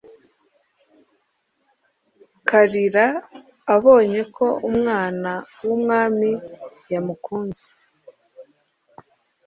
Kalira 2.49 3.05
abonye 3.75 4.21
ko 4.35 4.45
umwana 4.69 5.31
w'umwami 5.67 6.31
yamukunze, 6.93 7.65